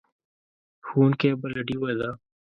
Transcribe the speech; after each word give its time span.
ښوونکی 0.87 1.29
بله 1.41 1.59
ډیوه 1.67 1.91
ده. 1.99 2.09